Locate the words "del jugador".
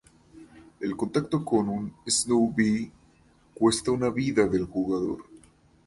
4.47-5.23